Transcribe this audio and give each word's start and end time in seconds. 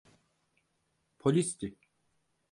Polisti. 1.21 1.69